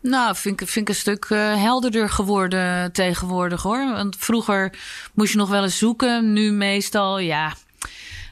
[0.00, 3.92] Nou, vind ik, vind ik een stuk uh, helderder geworden tegenwoordig hoor.
[3.92, 4.72] Want vroeger
[5.14, 6.32] moest je nog wel eens zoeken.
[6.32, 7.52] Nu meestal, ja.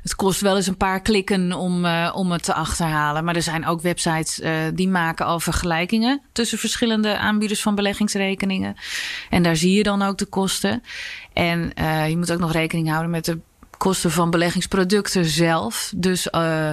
[0.08, 3.24] Het kost wel eens een paar klikken om, uh, om het te achterhalen.
[3.24, 8.76] Maar er zijn ook websites uh, die maken al vergelijkingen tussen verschillende aanbieders van beleggingsrekeningen.
[9.30, 10.82] En daar zie je dan ook de kosten.
[11.32, 11.72] En
[12.08, 13.38] je moet ook nog rekening houden met de
[13.78, 15.92] kosten van beleggingsproducten zelf.
[15.96, 16.70] Dus uh,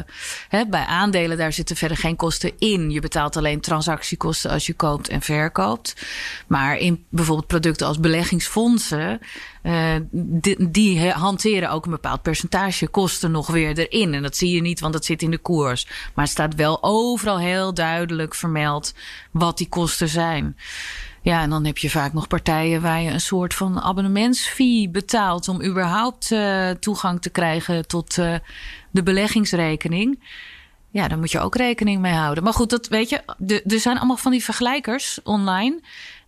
[0.49, 2.91] hè, bij aandelen, daar zitten verder geen kosten in.
[2.91, 6.05] Je betaalt alleen transactiekosten als je koopt en verkoopt.
[6.47, 9.19] Maar in bijvoorbeeld producten als beleggingsfondsen,
[9.63, 14.13] uh, die, die, hanteren ook een bepaald percentage kosten nog weer erin.
[14.13, 15.87] En dat zie je niet, want dat zit in de koers.
[16.13, 18.93] Maar het staat wel overal heel duidelijk vermeld
[19.31, 20.55] wat die kosten zijn.
[21.25, 25.47] Ja, en dan heb je vaak nog partijen waar je een soort van abonnementsfee betaalt
[25.47, 28.35] om überhaupt uh, toegang te krijgen tot uh,
[28.91, 30.19] de beleggingsrekening.
[30.91, 32.43] Ja, daar moet je ook rekening mee houden.
[32.43, 33.21] Maar goed, dat weet je,
[33.67, 35.79] er zijn allemaal van die vergelijkers online.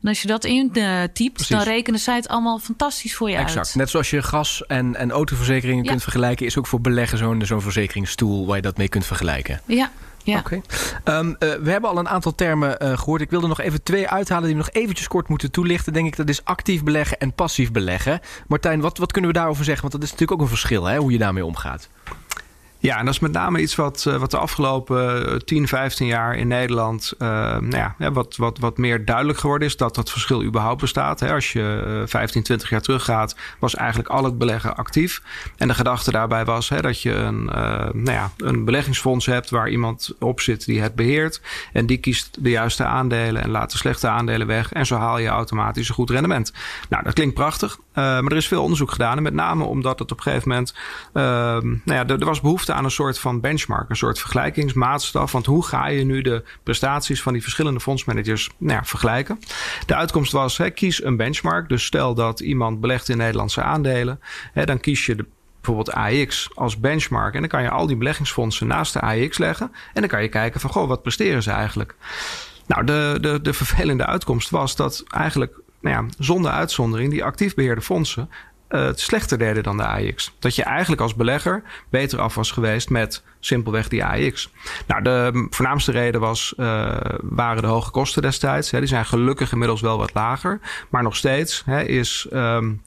[0.01, 3.35] En als je dat in uh, typt, dan rekenen zij het allemaal fantastisch voor je
[3.35, 3.67] exact.
[3.67, 3.75] uit.
[3.75, 5.89] Net zoals je gas- en, en autoverzekeringen ja.
[5.89, 9.61] kunt vergelijken, is ook voor beleggen zo'n zo'n verzekeringstoel waar je dat mee kunt vergelijken.
[9.65, 9.91] Ja,
[10.31, 10.43] ja.
[11.03, 13.21] Um, uh, we hebben al een aantal termen uh, gehoord.
[13.21, 15.93] Ik wilde nog even twee uithalen die we nog eventjes kort moeten toelichten.
[15.93, 18.19] Denk ik, dat is actief beleggen en passief beleggen.
[18.47, 19.81] Martijn, wat, wat kunnen we daarover zeggen?
[19.81, 21.89] Want dat is natuurlijk ook een verschil, hè, hoe je daarmee omgaat.
[22.79, 26.47] Ja, en dat is met name iets wat, wat de afgelopen 10, 15 jaar in
[26.47, 30.81] Nederland uh, nou ja, wat, wat, wat meer duidelijk geworden is dat dat verschil überhaupt
[30.81, 31.19] bestaat.
[31.19, 31.33] Hè.
[31.33, 35.21] Als je 15, 20 jaar teruggaat, was eigenlijk al het beleggen actief.
[35.57, 37.45] En de gedachte daarbij was hè, dat je een,
[37.93, 41.41] nou ja, een beleggingsfonds hebt waar iemand op zit die het beheert.
[41.73, 44.73] En die kiest de juiste aandelen en laat de slechte aandelen weg.
[44.73, 46.53] En zo haal je automatisch een goed rendement.
[46.89, 47.77] Nou, dat klinkt prachtig.
[47.93, 49.17] Maar er is veel onderzoek gedaan.
[49.17, 50.73] En met name omdat het op een gegeven moment.
[51.13, 55.31] nou ja, er was behoefte aan een soort van benchmark, een soort vergelijkingsmaatstaf.
[55.31, 59.39] Want hoe ga je nu de prestaties van die verschillende fondsmanagers nou ja, vergelijken?
[59.85, 61.69] De uitkomst was: hè, kies een benchmark.
[61.69, 64.19] Dus stel dat iemand belegt in Nederlandse aandelen,
[64.53, 65.25] dan kies je de
[65.61, 67.33] bijvoorbeeld AX als benchmark.
[67.33, 69.71] En dan kan je al die beleggingsfondsen naast de AX leggen.
[69.93, 71.95] En dan kan je kijken van, goh, wat presteren ze eigenlijk?
[72.67, 77.55] Nou, de, de, de vervelende uitkomst was dat eigenlijk, nou ja, zonder uitzondering, die actief
[77.55, 78.29] beheerde fondsen
[78.69, 80.35] uh, slechter deden dan de AX.
[80.39, 84.51] Dat je eigenlijk als belegger beter af was geweest met simpelweg die AX.
[84.87, 88.71] Nou, de voornaamste reden was, uh, waren de hoge kosten destijds.
[88.71, 88.79] Hè.
[88.79, 90.59] Die zijn gelukkig inmiddels wel wat lager.
[90.89, 92.81] Maar nog steeds hè, is um,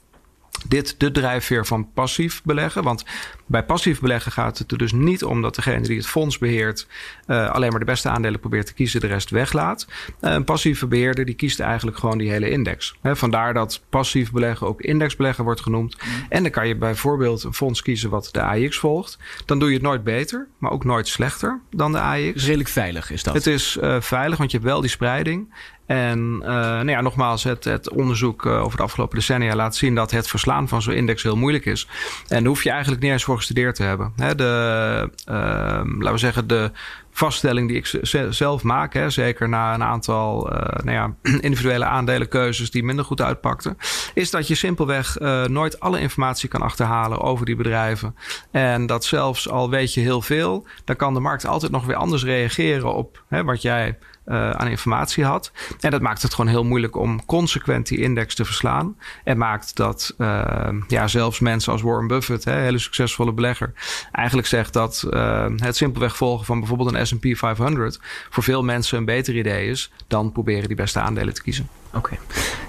[0.68, 2.82] dit de drijfveer van passief beleggen.
[2.82, 3.04] Want
[3.46, 6.86] bij passief beleggen gaat het er dus niet om dat degene die het fonds beheert
[7.26, 9.86] uh, alleen maar de beste aandelen probeert te kiezen, de rest weglaat.
[10.20, 12.94] Uh, een passieve beheerder die kiest eigenlijk gewoon die hele index.
[13.00, 15.96] He, vandaar dat passief beleggen ook indexbeleggen wordt genoemd.
[15.96, 16.26] Mm.
[16.28, 19.18] En dan kan je bijvoorbeeld een fonds kiezen wat de AX volgt.
[19.46, 22.44] Dan doe je het nooit beter, maar ook nooit slechter dan de AX.
[22.44, 23.34] Redelijk veilig is dat.
[23.34, 25.54] Het is uh, veilig, want je hebt wel die spreiding.
[25.90, 29.94] En uh, nou ja, nogmaals, het, het onderzoek uh, over de afgelopen decennia laat zien
[29.94, 31.88] dat het verslaan van zo'n index heel moeilijk is.
[32.28, 34.12] En daar hoef je eigenlijk niet eens voor gestudeerd te hebben.
[34.16, 35.34] Hè, de, uh,
[35.84, 36.70] laten we zeggen, de
[37.10, 40.48] vaststelling die ik zelf maak, hè, zeker na een aantal
[40.84, 43.76] nou ja, individuele aandelenkeuzes die minder goed uitpakten,
[44.14, 48.16] is dat je simpelweg nooit alle informatie kan achterhalen over die bedrijven.
[48.50, 51.96] En dat zelfs al weet je heel veel, dan kan de markt altijd nog weer
[51.96, 55.52] anders reageren op hè, wat jij uh, aan informatie had.
[55.80, 58.96] En dat maakt het gewoon heel moeilijk om consequent die index te verslaan.
[59.24, 60.14] En maakt dat
[60.88, 63.72] ja, zelfs mensen als Warren Buffett, hè, hele succesvolle belegger,
[64.12, 65.06] eigenlijk zegt dat
[65.56, 67.98] het simpelweg volgen van bijvoorbeeld een SP 500
[68.30, 71.68] voor veel mensen een beter idee is dan proberen die beste aandelen te kiezen.
[71.94, 71.98] Oké.
[71.98, 72.18] Okay.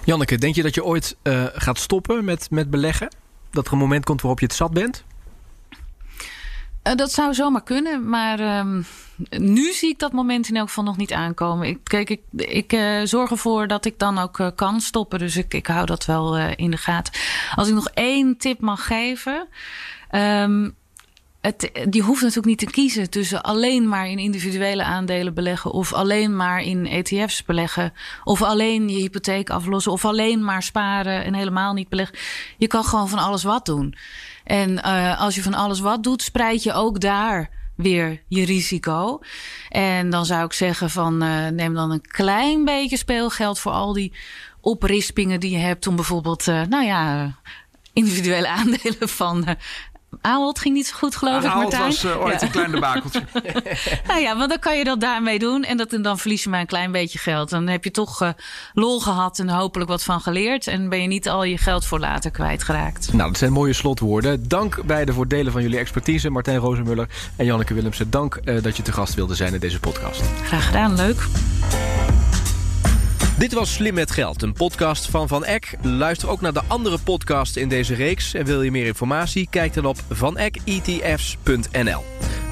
[0.06, 1.18] Janneke, denk je dat je ooit
[1.54, 3.10] gaat stoppen met, met beleggen?
[3.52, 5.04] Dat er een moment komt waarop je het zat bent?
[6.84, 8.86] Uh, dat zou zomaar kunnen, maar um,
[9.30, 11.68] nu zie ik dat moment in elk geval nog niet aankomen.
[11.68, 15.38] Ik, kijk, ik, ik uh, zorg ervoor dat ik dan ook uh, kan stoppen, dus
[15.38, 17.14] ik, ik hou dat wel in de gaten.
[17.56, 19.48] Als ik nog één tip mag geven.
[20.12, 20.76] Um,
[21.42, 25.72] het, die hoeft natuurlijk niet te kiezen tussen alleen maar in individuele aandelen beleggen.
[25.72, 27.94] of alleen maar in ETF's beleggen.
[28.24, 29.92] of alleen je hypotheek aflossen.
[29.92, 32.18] of alleen maar sparen en helemaal niet beleggen.
[32.58, 33.96] Je kan gewoon van alles wat doen.
[34.44, 39.20] En uh, als je van alles wat doet, spreid je ook daar weer je risico.
[39.70, 43.94] En dan zou ik zeggen van uh, neem dan een klein beetje speelgeld voor al
[43.94, 44.14] die
[44.60, 47.36] oprispingen die je hebt om bijvoorbeeld, uh, nou ja,
[47.94, 49.58] individuele aandelen van
[50.22, 51.84] Ahold ging niet zo goed, geloof ik, Martijn.
[51.84, 52.46] was uh, ooit ja.
[52.46, 53.24] een klein debakeltje.
[54.08, 55.64] nou ja, want dan kan je dat daarmee doen.
[55.64, 57.50] En, dat, en dan verlies je maar een klein beetje geld.
[57.50, 58.30] Dan heb je toch uh,
[58.74, 60.68] lol gehad en hopelijk wat van geleerd.
[60.68, 63.14] En ben je niet al je geld voor later kwijtgeraakt.
[63.14, 64.48] Nou, dat zijn mooie slotwoorden.
[64.48, 66.30] Dank beide voor het delen van jullie expertise.
[66.30, 68.10] Martijn Rozenmuller en Janneke Willemsen.
[68.10, 70.22] Dank uh, dat je te gast wilde zijn in deze podcast.
[70.44, 71.28] Graag gedaan, leuk.
[73.42, 75.76] Dit was Slim met Geld, een podcast van Van Eck.
[75.82, 78.34] Luister ook naar de andere podcasts in deze reeks.
[78.34, 79.48] En wil je meer informatie?
[79.50, 82.04] Kijk dan op vanecketfs.nl.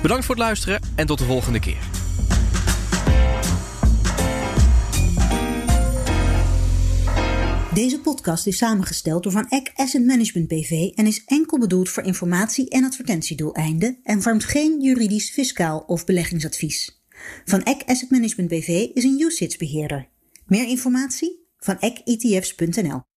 [0.01, 1.77] Bedankt voor het luisteren en tot de volgende keer.
[7.73, 12.03] Deze podcast is samengesteld door Van Eck Asset Management BV en is enkel bedoeld voor
[12.03, 17.01] informatie- en advertentiedoeleinden en vormt geen juridisch, fiscaal of beleggingsadvies.
[17.45, 20.07] Van Eck Asset Management BV is een UCITS beheerder.
[20.49, 21.47] Meer informatie?
[21.57, 23.09] Van ecketfs.nl